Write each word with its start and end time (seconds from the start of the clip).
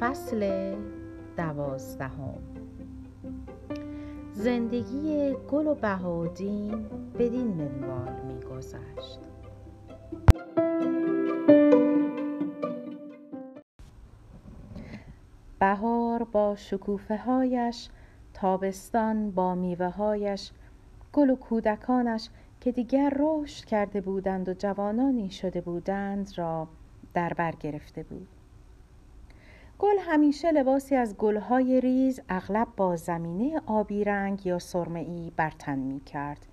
فصل 0.00 0.74
دوازدهم. 1.36 2.38
زندگی 4.32 5.34
گل 5.50 5.66
و 5.66 5.74
بهاءالدین 5.74 6.86
بدین 7.18 7.46
منوال 7.46 8.20
میگذشت. 8.26 9.20
بهار 15.58 16.24
با 16.24 16.56
شکوفه 16.56 17.16
هایش 17.16 17.88
تابستان 18.34 19.30
با 19.30 19.54
میوه 19.54 19.88
هایش 19.88 20.52
گل 21.12 21.30
و 21.30 21.36
کودکانش 21.36 22.28
که 22.60 22.72
دیگر 22.72 23.12
رشد 23.18 23.64
کرده 23.64 24.00
بودند 24.00 24.48
و 24.48 24.54
جوانانی 24.54 25.30
شده 25.30 25.60
بودند 25.60 26.38
را 26.38 26.68
در 27.14 27.32
بر 27.32 27.52
گرفته 27.60 28.02
بود. 28.02 28.28
گل 29.78 29.98
همیشه 30.00 30.52
لباسی 30.52 30.94
از 30.96 31.16
گلهای 31.16 31.80
ریز 31.80 32.20
اغلب 32.28 32.68
با 32.76 32.96
زمینه 32.96 33.60
آبی 33.66 34.04
رنگ 34.04 34.46
یا 34.46 34.58
سرمهای 34.58 35.32
بر 35.36 35.50
تن 35.58 35.78
می 35.78 36.00
کرد 36.00 36.46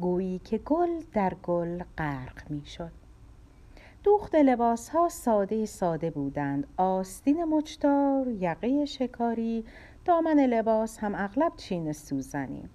گویی 0.00 0.38
که 0.38 0.58
گل 0.58 0.88
در 1.12 1.34
گل 1.42 1.82
غرق 1.98 2.50
می 2.50 2.66
شد 2.66 2.92
دوخت 4.04 4.34
لباس 4.34 4.88
ها 4.88 5.08
ساده 5.08 5.66
ساده 5.66 6.10
بودند. 6.10 6.66
آستین 6.76 7.44
مچدار 7.44 8.28
یقه 8.28 8.84
شکاری 8.84 9.64
دامن 10.04 10.40
لباس 10.40 10.98
هم 10.98 11.14
اغلب 11.14 11.52
چین 11.56 11.92
سوزنی. 11.92 12.68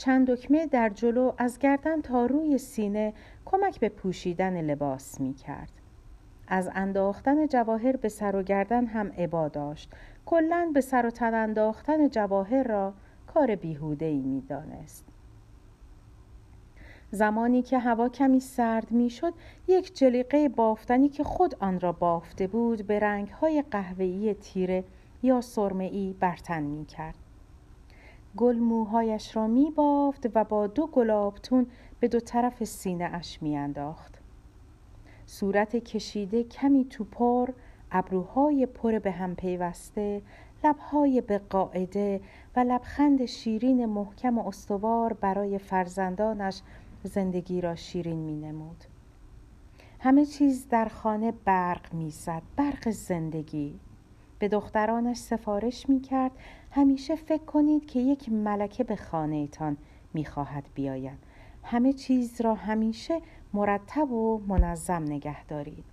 چند 0.00 0.30
دکمه 0.30 0.66
در 0.66 0.88
جلو 0.88 1.32
از 1.38 1.58
گردن 1.58 2.00
تا 2.00 2.26
روی 2.26 2.58
سینه 2.58 3.12
کمک 3.44 3.80
به 3.80 3.88
پوشیدن 3.88 4.60
لباس 4.60 5.20
می 5.20 5.34
کرد 5.34 5.72
از 6.48 6.70
انداختن 6.74 7.46
جواهر 7.46 7.96
به 7.96 8.08
سر 8.08 8.36
و 8.36 8.42
گردن 8.42 8.86
هم 8.86 9.12
عبا 9.18 9.48
داشت 9.48 9.90
کلا 10.26 10.70
به 10.74 10.80
سر 10.80 11.06
و 11.06 11.10
تن 11.10 11.34
انداختن 11.34 12.08
جواهر 12.08 12.62
را 12.62 12.92
کار 13.26 13.56
بیهوده 13.56 14.06
ای 14.06 14.20
می 14.20 14.40
دانست. 14.40 15.04
زمانی 17.10 17.62
که 17.62 17.78
هوا 17.78 18.08
کمی 18.08 18.40
سرد 18.40 18.90
می 18.90 19.10
شد 19.10 19.34
یک 19.68 19.96
جلیقه 19.96 20.48
بافتنی 20.48 21.08
که 21.08 21.24
خود 21.24 21.54
آن 21.60 21.80
را 21.80 21.92
بافته 21.92 22.46
بود 22.46 22.86
به 22.86 22.98
رنگهای 22.98 23.64
قهوه‌ای 23.70 24.34
تیره 24.34 24.84
یا 25.22 25.40
سرمهای 25.40 26.14
برتن 26.20 26.62
می 26.62 26.84
کرد. 26.84 27.19
گل 28.36 28.58
موهایش 28.58 29.36
را 29.36 29.46
می 29.46 29.70
بافت 29.70 30.26
و 30.34 30.44
با 30.44 30.66
دو 30.66 30.86
گلابتون 30.86 31.66
به 32.00 32.08
دو 32.08 32.20
طرف 32.20 32.64
سینه 32.64 33.04
اش 33.04 33.42
می 33.42 33.56
انداخت. 33.56 34.20
صورت 35.26 35.76
کشیده 35.76 36.44
کمی 36.44 36.84
توپر 36.84 37.48
ابروهای 37.92 38.66
پر 38.66 38.98
به 38.98 39.10
هم 39.10 39.34
پیوسته 39.34 40.22
لبهای 40.64 41.20
به 41.20 41.38
قاعده 41.38 42.20
و 42.56 42.60
لبخند 42.60 43.24
شیرین 43.24 43.86
محکم 43.86 44.38
و 44.38 44.48
استوار 44.48 45.12
برای 45.12 45.58
فرزندانش 45.58 46.62
زندگی 47.04 47.60
را 47.60 47.74
شیرین 47.74 48.18
می 48.18 48.36
نمود. 48.36 48.84
همه 50.00 50.26
چیز 50.26 50.68
در 50.68 50.88
خانه 50.88 51.32
برق 51.44 51.94
می‌زد 51.94 52.42
برق 52.56 52.90
زندگی 52.90 53.80
به 54.38 54.48
دخترانش 54.48 55.16
سفارش 55.16 55.88
می 55.88 56.00
کرد 56.00 56.32
همیشه 56.70 57.16
فکر 57.16 57.44
کنید 57.44 57.86
که 57.86 58.00
یک 58.00 58.32
ملکه 58.32 58.84
به 58.84 58.96
خانه 58.96 59.46
تان 59.46 59.76
می 60.14 60.24
خواهد 60.24 60.64
بیاید. 60.74 61.18
همه 61.62 61.92
چیز 61.92 62.40
را 62.40 62.54
همیشه 62.54 63.20
مرتب 63.52 64.12
و 64.12 64.42
منظم 64.48 65.02
نگه 65.02 65.44
دارید. 65.44 65.84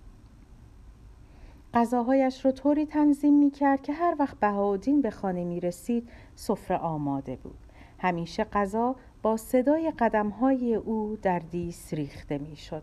غذاهایش 1.74 2.44
را 2.44 2.52
طوری 2.52 2.86
تنظیم 2.86 3.38
می 3.38 3.50
کرد 3.50 3.82
که 3.82 3.92
هر 3.92 4.16
وقت 4.18 4.40
بهاودین 4.40 5.02
به 5.02 5.10
خانه 5.10 5.44
می 5.44 5.60
رسید 5.60 6.08
سفره 6.34 6.76
آماده 6.76 7.36
بود. 7.36 7.58
همیشه 7.98 8.44
غذا 8.44 8.96
با 9.22 9.36
صدای 9.36 9.92
قدمهای 9.98 10.74
او 10.74 11.18
در 11.22 11.38
دیس 11.38 11.94
ریخته 11.94 12.38
می 12.38 12.56
شد 12.56 12.82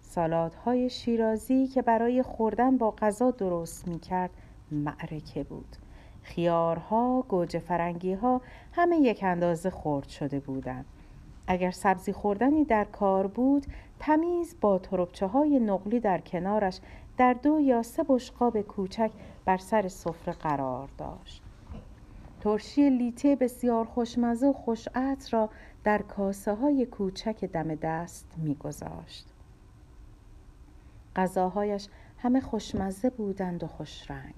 سالادهای 0.00 0.90
شیرازی 0.90 1.66
که 1.66 1.82
برای 1.82 2.22
خوردن 2.22 2.78
با 2.78 2.90
غذا 2.90 3.30
درست 3.30 3.88
می 3.88 3.98
کرد 3.98 4.30
معرکه 4.70 5.44
بود. 5.44 5.76
خیارها، 6.22 7.24
گوجه 7.28 7.58
فرنگی 7.58 8.12
ها 8.12 8.40
همه 8.72 8.96
یک 8.96 9.20
اندازه 9.22 9.70
خورد 9.70 10.08
شده 10.08 10.40
بودند. 10.40 10.84
اگر 11.46 11.70
سبزی 11.70 12.12
خوردنی 12.12 12.64
در 12.64 12.84
کار 12.84 13.26
بود 13.26 13.66
تمیز 13.98 14.56
با 14.60 14.78
تربچه 14.78 15.26
های 15.26 15.58
نقلی 15.58 16.00
در 16.00 16.18
کنارش 16.18 16.80
در 17.16 17.32
دو 17.32 17.60
یا 17.60 17.82
سه 17.82 18.04
بشقاب 18.08 18.60
کوچک 18.60 19.10
بر 19.44 19.56
سر 19.56 19.88
سفره 19.88 20.32
قرار 20.32 20.88
داشت. 20.98 21.42
ترشی 22.40 22.90
لیته 22.90 23.36
بسیار 23.36 23.84
خوشمزه 23.84 24.46
و 24.46 24.52
خوشعط 24.52 25.34
را 25.34 25.50
در 25.84 26.02
کاسه 26.02 26.54
های 26.54 26.86
کوچک 26.86 27.44
دم 27.44 27.74
دست 27.74 28.34
میگذاشت. 28.36 29.26
غذاهایش 31.16 31.88
همه 32.18 32.40
خوشمزه 32.40 33.10
بودند 33.10 33.64
و 33.64 33.66
خوشرنگ. 33.66 34.34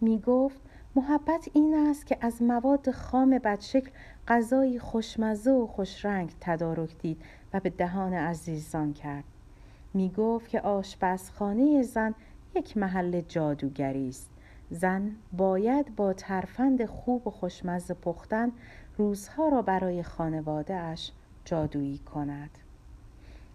می 0.00 0.18
گفت 0.18 0.60
محبت 0.94 1.48
این 1.52 1.74
است 1.74 2.06
که 2.06 2.16
از 2.20 2.42
مواد 2.42 2.90
خام 2.90 3.30
بدشکل 3.38 3.90
غذایی 4.28 4.78
خوشمزه 4.78 5.50
و 5.50 5.66
خوشرنگ 5.66 6.32
تدارک 6.40 6.98
دید 6.98 7.22
و 7.52 7.60
به 7.60 7.70
دهان 7.70 8.14
عزیزان 8.14 8.92
کرد. 8.92 9.24
می 9.94 10.12
گفت 10.16 10.48
که 10.48 10.60
آشپزخانه 10.60 11.82
زن 11.82 12.14
یک 12.54 12.76
محل 12.76 13.20
جادوگری 13.20 14.08
است. 14.08 14.30
زن 14.70 15.10
باید 15.32 15.96
با 15.96 16.12
ترفند 16.12 16.84
خوب 16.84 17.26
و 17.26 17.30
خوشمزه 17.30 17.94
پختن 17.94 18.52
روزها 18.98 19.48
را 19.48 19.62
برای 19.62 20.02
خانواده 20.02 20.74
اش 20.74 21.12
جادویی 21.44 21.98
کند. 21.98 22.50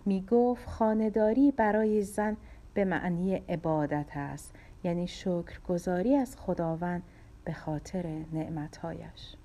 می 0.05 0.25
گفت 0.31 0.67
خانداری 0.67 1.51
برای 1.51 2.01
زن 2.01 2.37
به 2.73 2.85
معنی 2.85 3.35
عبادت 3.35 4.09
است 4.15 4.55
یعنی 4.83 5.07
شکرگزاری 5.07 6.15
از 6.15 6.37
خداوند 6.37 7.03
به 7.45 7.53
خاطر 7.53 8.07
نعمتهایش. 8.33 9.35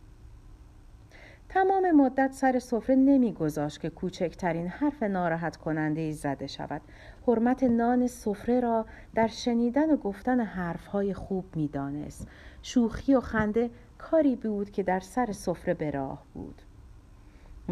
تمام 1.49 1.91
مدت 1.91 2.33
سر 2.33 2.59
سفره 2.59 2.97
نمیگذاشت 2.97 3.81
که 3.81 3.91
کوچکترین 3.91 4.67
حرف 4.67 5.03
ناراحت 5.03 5.57
کننده 5.57 6.01
ای 6.01 6.13
زده 6.13 6.47
شود. 6.47 6.81
حرمت 7.27 7.63
نان 7.63 8.07
سفره 8.07 8.61
را 8.61 8.87
در 9.15 9.27
شنیدن 9.27 9.91
و 9.91 9.97
گفتن 9.97 10.41
حرفهای 10.41 11.15
خوب 11.15 11.45
می‌دانست. 11.57 12.29
شوخی 12.63 13.15
و 13.15 13.21
خنده 13.21 13.71
کاری 13.99 14.37
بود 14.37 14.71
که 14.71 14.83
در 14.83 15.01
سر 15.01 15.33
سفره 15.33 15.75
به 15.75 15.91
راه 15.91 16.23
بود. 16.35 16.63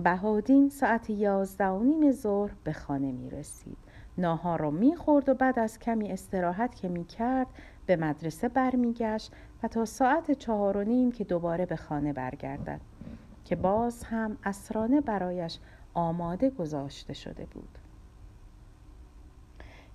بهادین 0.03 0.69
ساعت 0.69 1.11
یازده 1.11 1.67
و 1.67 1.83
نیم 1.83 2.13
ظهر 2.13 2.51
به 2.65 2.73
خانه 2.73 3.13
می 3.13 3.31
رسید 3.31 3.79
ناهار 4.19 4.61
را 4.61 4.71
می 4.71 4.97
خورد 4.97 5.29
و 5.29 5.35
بعد 5.35 5.59
از 5.59 5.79
کمی 5.79 6.13
استراحت 6.13 6.75
که 6.75 6.89
می 6.89 7.05
کرد 7.05 7.47
به 7.87 7.97
مدرسه 7.97 8.49
برمیگشت 8.49 9.33
و 9.63 9.69
تا 9.69 9.85
ساعت 9.85 10.31
چهار 10.31 10.77
و 10.77 10.85
نیم 10.85 11.13
که 11.13 11.25
دوباره 11.25 11.67
به 11.67 11.77
خانه 11.77 12.13
برگردد 12.13 12.81
که 13.45 13.57
باز 13.57 14.05
هم 14.05 14.37
اسرانه 14.45 15.01
برایش 15.01 15.59
آماده 15.95 16.51
گذاشته 16.51 17.15
شده 17.15 17.47
بود 17.47 17.79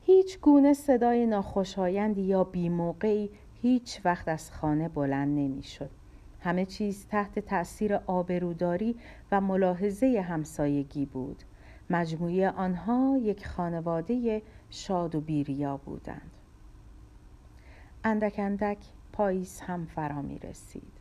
هیچ 0.01 0.39
گونه 0.39 0.73
صدای 0.73 1.25
ناخوشایندی 1.25 2.21
یا 2.21 2.43
بیموقعی 2.43 3.29
هیچ 3.61 4.01
وقت 4.05 4.27
از 4.27 4.51
خانه 4.51 4.89
بلند 4.89 5.37
نمی‌شد. 5.37 5.89
همه 6.39 6.65
چیز 6.65 7.07
تحت 7.07 7.39
تأثیر 7.39 7.95
آبروداری 7.95 8.95
و 9.31 9.41
ملاحظه 9.41 10.25
همسایگی 10.27 11.05
بود. 11.05 11.43
مجموعه 11.93 12.49
آنها 12.49 13.17
یک 13.21 13.47
خانواده 13.47 14.41
شاد 14.69 15.15
و 15.15 15.21
بیریا 15.21 15.77
بودند. 15.77 16.31
اندک 18.03 18.35
اندک 18.37 18.77
پاییز 19.11 19.59
هم 19.59 19.85
فرا 19.85 20.21
می 20.21 20.39
رسید. 20.39 20.93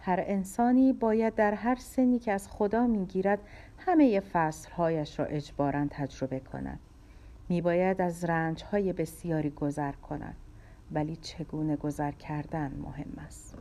هر 0.00 0.24
انسانی 0.26 0.92
باید 0.92 1.34
در 1.34 1.54
هر 1.54 1.74
سنی 1.74 2.18
که 2.18 2.32
از 2.32 2.48
خدا 2.48 2.86
می‌گیرد 2.86 3.38
همه 3.78 4.20
فصلهایش 4.20 5.18
را 5.18 5.24
اجبارا 5.24 5.86
تجربه 5.90 6.40
کند 6.40 6.80
می 7.48 7.60
باید 7.60 8.00
از 8.00 8.24
رنج 8.24 8.62
های 8.62 8.92
بسیاری 8.92 9.50
گذر 9.50 9.92
کند 9.92 10.36
ولی 10.92 11.16
چگونه 11.16 11.76
گذر 11.76 12.10
کردن 12.10 12.72
مهم 12.82 13.24
است 13.26 13.56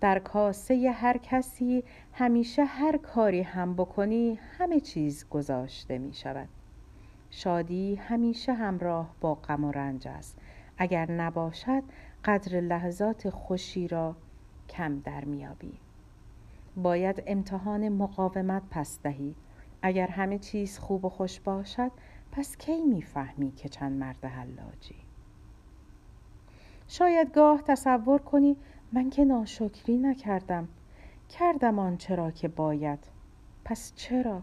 در 0.00 0.18
کاسه 0.18 0.90
هر 0.94 1.16
کسی 1.18 1.84
همیشه 2.12 2.64
هر 2.64 2.96
کاری 2.96 3.42
هم 3.42 3.74
بکنی 3.74 4.38
همه 4.58 4.80
چیز 4.80 5.28
گذاشته 5.28 5.98
می 5.98 6.14
شود. 6.14 6.48
شادی 7.30 7.94
همیشه 7.94 8.52
همراه 8.52 9.14
با 9.20 9.34
غم 9.34 9.64
و 9.64 9.72
رنج 9.72 10.08
است. 10.08 10.38
اگر 10.78 11.10
نباشد 11.10 11.82
قدر 12.24 12.60
لحظات 12.60 13.30
خوشی 13.30 13.88
را 13.88 14.16
کم 14.68 14.98
در 15.00 15.24
میابی. 15.24 15.72
باید 16.76 17.22
امتحان 17.26 17.88
مقاومت 17.88 18.62
پس 18.70 18.98
دهی. 19.02 19.34
اگر 19.82 20.06
همه 20.06 20.38
چیز 20.38 20.78
خوب 20.78 21.04
و 21.04 21.08
خوش 21.08 21.40
باشد 21.40 21.90
پس 22.32 22.56
کی 22.56 22.84
می‌فهمی 22.84 23.52
که 23.52 23.68
چند 23.68 24.00
مرد 24.00 24.24
حلاجی؟ 24.24 24.96
شاید 26.88 27.32
گاه 27.32 27.62
تصور 27.62 28.18
کنی 28.18 28.56
من 28.92 29.10
که 29.10 29.24
ناشکری 29.24 29.96
نکردم. 29.96 30.68
کردم 31.28 31.78
آنچه 31.78 32.14
را 32.14 32.30
که 32.30 32.48
باید. 32.48 32.98
پس 33.64 33.92
چرا؟ 33.96 34.42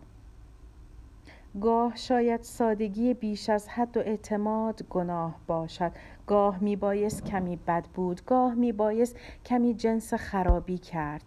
گاه 1.62 1.95
شاید 1.95 2.42
سادگی 2.42 3.13
بیش 3.13 3.50
از 3.50 3.69
حد 3.69 3.98
و 3.98 4.00
اعتماد 4.00 4.84
گناه 4.84 5.40
باشد. 5.48 5.92
گاه 6.28 6.63
میبایست 6.63 7.25
کمی 7.25 7.56
بد 7.56 7.86
بود. 7.86 8.25
گاه 8.25 8.54
میبایست 8.54 9.16
کمی 9.45 9.74
جنس 9.74 10.13
خرابی 10.13 10.78
کرد. 10.78 11.24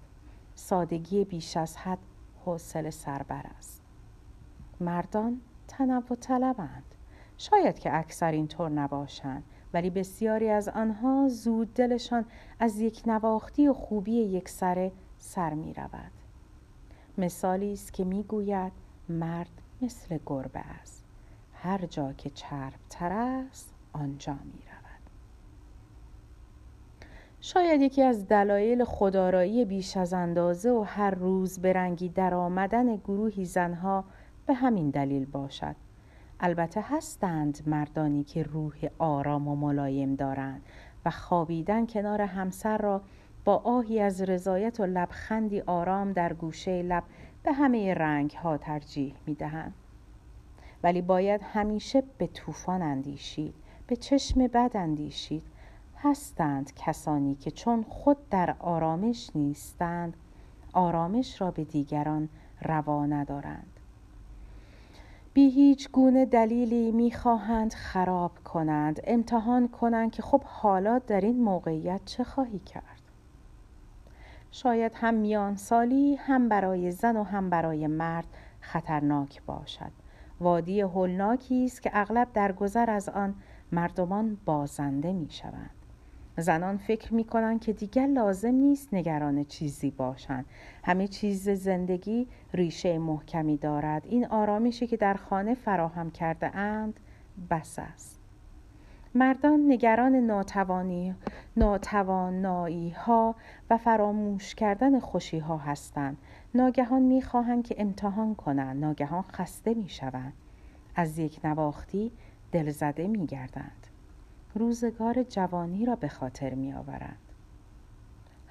سادگی 0.54 1.24
بیش 1.24 1.56
از 1.56 1.76
حد 1.76 1.98
حوصله 2.44 2.90
سربر 2.90 3.44
است. 3.58 3.82
مردان 4.80 5.40
تنوع 5.68 6.16
طلبند. 6.20 6.94
شاید 7.38 7.78
که 7.78 7.96
اکثر 7.96 8.32
اینطور 8.32 8.70
نباشند. 8.70 9.44
ولی 9.76 9.90
بسیاری 9.90 10.48
از 10.48 10.68
آنها 10.68 11.28
زود 11.28 11.74
دلشان 11.74 12.24
از 12.60 12.80
یک 12.80 13.02
نواختی 13.06 13.68
و 13.68 13.72
خوبی 13.72 14.12
یک 14.12 14.48
سره 14.48 14.92
سر 15.18 15.54
می 15.54 15.74
رود. 15.74 16.12
مثالی 17.18 17.72
است 17.72 17.92
که 17.92 18.04
می 18.04 18.22
گوید 18.22 18.72
مرد 19.08 19.50
مثل 19.82 20.18
گربه 20.26 20.60
است 20.60 21.04
هر 21.54 21.78
جا 21.78 22.12
که 22.12 22.30
چرب 22.30 22.74
تر 22.90 23.12
است 23.12 23.74
آنجا 23.92 24.32
می 24.32 24.62
رود. 24.66 25.10
شاید 27.40 27.80
یکی 27.80 28.02
از 28.02 28.28
دلایل 28.28 28.84
خدارایی 28.84 29.64
بیش 29.64 29.96
از 29.96 30.12
اندازه 30.12 30.70
و 30.70 30.82
هر 30.82 31.10
روز 31.10 31.58
به 31.58 31.72
رنگی 31.72 32.08
در 32.08 32.34
آمدن 32.34 32.96
گروهی 32.96 33.44
زنها 33.44 34.04
به 34.46 34.54
همین 34.54 34.90
دلیل 34.90 35.24
باشد 35.24 35.76
البته 36.40 36.80
هستند 36.80 37.62
مردانی 37.66 38.24
که 38.24 38.42
روح 38.42 38.74
آرام 38.98 39.48
و 39.48 39.56
ملایم 39.56 40.14
دارند 40.14 40.62
و 41.04 41.10
خوابیدن 41.10 41.86
کنار 41.86 42.22
همسر 42.22 42.78
را 42.78 43.02
با 43.44 43.56
آهی 43.56 44.00
از 44.00 44.20
رضایت 44.20 44.80
و 44.80 44.86
لبخندی 44.86 45.60
آرام 45.60 46.12
در 46.12 46.32
گوشه 46.32 46.82
لب 46.82 47.04
به 47.42 47.52
همه 47.52 47.94
رنگ 47.94 48.30
ها 48.30 48.56
ترجیح 48.56 49.14
می 49.26 49.34
دهند. 49.34 49.74
ولی 50.82 51.02
باید 51.02 51.40
همیشه 51.44 52.02
به 52.18 52.26
طوفان 52.26 52.82
اندیشید 52.82 53.54
به 53.86 53.96
چشم 53.96 54.46
بد 54.46 54.70
اندیشید 54.74 55.42
هستند 55.98 56.72
کسانی 56.74 57.34
که 57.34 57.50
چون 57.50 57.82
خود 57.82 58.28
در 58.28 58.56
آرامش 58.58 59.30
نیستند 59.34 60.16
آرامش 60.72 61.40
را 61.40 61.50
به 61.50 61.64
دیگران 61.64 62.28
روا 62.62 63.06
ندارند 63.06 63.75
بی 65.36 65.50
هیچ 65.50 65.90
گونه 65.90 66.24
دلیلی 66.24 66.92
می‌خواهند 66.92 67.72
خراب 67.72 68.32
کنند. 68.44 69.00
امتحان 69.04 69.68
کنند 69.68 70.12
که 70.12 70.22
خب 70.22 70.42
حالا 70.44 70.98
در 70.98 71.20
این 71.20 71.42
موقعیت 71.42 72.00
چه 72.04 72.24
خواهی 72.24 72.58
کرد. 72.58 73.02
شاید 74.50 74.92
هم 74.94 75.14
میان 75.14 75.56
سالی 75.56 76.14
هم 76.14 76.48
برای 76.48 76.90
زن 76.90 77.16
و 77.16 77.22
هم 77.22 77.50
برای 77.50 77.86
مرد 77.86 78.26
خطرناک 78.60 79.42
باشد. 79.46 79.92
وادی 80.40 80.80
هولناکی 80.80 81.64
است 81.64 81.82
که 81.82 81.90
اغلب 81.92 82.28
در 82.32 82.52
گذر 82.52 82.90
از 82.90 83.08
آن 83.08 83.34
مردمان 83.72 84.36
بازنده 84.44 85.12
می 85.12 85.30
شوند. 85.30 85.85
زنان 86.38 86.76
فکر 86.76 87.14
می 87.14 87.24
کنند 87.24 87.60
که 87.60 87.72
دیگر 87.72 88.06
لازم 88.06 88.54
نیست 88.54 88.94
نگران 88.94 89.44
چیزی 89.44 89.90
باشند 89.90 90.44
همه 90.84 91.08
چیز 91.08 91.48
زندگی 91.48 92.28
ریشه 92.54 92.98
محکمی 92.98 93.56
دارد. 93.56 94.06
این 94.06 94.26
آرامشی 94.26 94.86
که 94.86 94.96
در 94.96 95.14
خانه 95.14 95.54
فراهم 95.54 96.10
کرده 96.10 96.56
اند 96.56 97.00
بس 97.50 97.78
است. 97.78 98.20
مردان 99.14 99.72
نگران 99.72 100.14
ناتوانی 100.14 101.14
ناتوانایی 101.56 102.90
ها 102.90 103.34
و 103.70 103.76
فراموش 103.76 104.54
کردن 104.54 104.98
خوشی 104.98 105.38
ها 105.38 105.56
هستند. 105.56 106.18
ناگهان 106.54 107.02
می‌خواهند 107.02 107.64
که 107.64 107.74
امتحان 107.78 108.34
کنند. 108.34 108.84
ناگهان 108.84 109.22
خسته 109.22 109.74
می‌شوند. 109.74 110.32
از 110.94 111.18
یک 111.18 111.40
نواختی 111.44 112.12
دلزده 112.52 113.08
میگردند. 113.08 113.85
روزگار 114.56 115.22
جوانی 115.22 115.86
را 115.86 115.96
به 115.96 116.08
خاطر 116.08 116.54
میآورند 116.54 117.18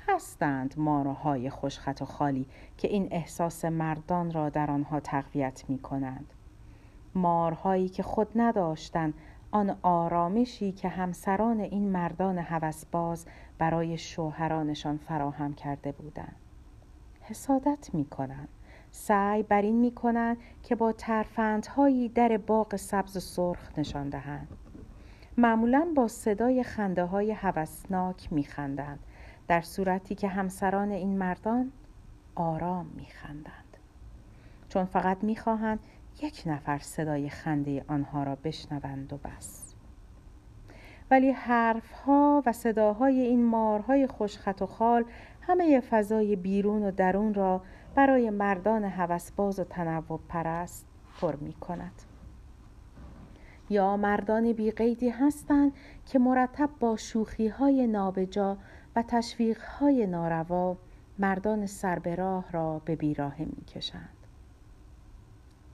هستند 0.08 0.74
ماروهای 0.78 1.50
خوشخط 1.50 2.02
و 2.02 2.06
خالی 2.06 2.46
که 2.78 2.88
این 2.88 3.08
احساس 3.12 3.66
مردان 3.66 4.32
را 4.32 4.50
در 4.50 4.72
آنها 4.72 5.00
تقویت 5.00 5.64
می 5.68 5.80
کنند. 5.80 6.34
مارهایی 7.16 7.90
که 7.90 8.04
خود 8.04 8.28
نداشتند 8.36 9.14
آن 9.52 9.78
آرامشی 9.82 10.72
که 10.72 10.88
همسران 10.88 11.60
این 11.60 11.90
مردان 11.90 12.38
هوسباز 12.38 13.26
برای 13.58 13.98
شوهرانشان 13.98 14.98
فراهم 14.98 15.54
کرده 15.54 15.92
بودند. 15.92 16.36
حسادت 17.22 17.90
می 17.94 18.06
کنند. 18.06 18.48
سعی 18.92 19.44
بر 19.44 19.62
این 19.62 19.76
می 19.76 19.92
کنند 19.92 20.38
که 20.64 20.76
با 20.76 20.92
ترفندهایی 20.92 22.10
در 22.10 22.38
باغ 22.38 22.76
سبز 22.76 23.18
و 23.18 23.20
سرخ 23.20 23.80
نشان 23.80 24.10
دهند. 24.10 24.48
معمولا 25.38 25.88
با 25.96 26.08
صدای 26.08 26.64
خنده 26.64 27.04
های 27.04 27.32
هوسناک 27.32 28.34
می 28.34 28.44
خندند 28.44 29.00
در 29.48 29.62
صورتی 29.62 30.16
که 30.16 30.28
همسران 30.28 30.92
این 30.92 31.18
مردان 31.18 31.72
آرام 32.36 32.86
میخندند. 32.98 33.78
چون 34.70 34.86
فقط 34.86 35.24
می‌خواهند 35.24 35.80
یک 36.22 36.44
نفر 36.46 36.78
صدای 36.78 37.30
خنده 37.30 37.86
آنها 37.88 38.24
را 38.24 38.36
بشنوند 38.36 39.14
و 39.14 39.18
بس. 39.18 39.76
ولی 41.12 41.32
حرفها 41.32 42.44
و 42.46 42.54
صداهای 42.54 43.20
این 43.20 43.46
مارهای 43.46 44.08
خوشخط 44.08 44.62
و 44.62 44.66
خال 44.66 45.06
همه 45.42 45.80
فضای 45.80 46.36
بیرون 46.36 46.84
و 46.84 46.92
درون 46.92 47.34
را 47.34 47.62
برای 47.96 48.30
مردان 48.30 48.84
هوسباز 48.84 49.60
و 49.60 49.64
تنوع 49.64 50.20
پرست 50.30 50.86
پر 51.22 51.36
می 51.36 51.54
کند. 51.54 52.15
یا 53.70 53.98
مردان 53.98 54.54
بیقیدی 54.54 55.10
هستند 55.10 55.72
که 56.06 56.20
مرتب 56.20 56.70
با 56.80 56.98
شوخی 56.98 57.48
های 57.48 57.88
نابجا 57.88 58.58
و 58.96 59.04
های 59.80 60.08
ناروا 60.08 60.78
مردان 61.20 61.66
سربراه 61.66 62.52
را 62.52 62.82
به 62.86 62.96
بیراهه 62.96 63.42
می‌کشند. 63.42 64.10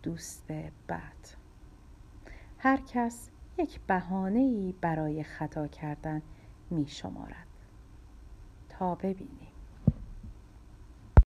دوست 0.04 0.52
بد. 0.90 1.42
هر 2.58 2.78
کس 2.78 3.30
یک 3.58 3.80
بهانه‌ای 3.88 4.74
برای 4.82 5.24
خطا 5.24 5.68
کردن 5.68 6.22
می 6.70 6.88
شمارد 6.88 7.48
تا 8.70 8.96
ببینیم. 8.96 9.51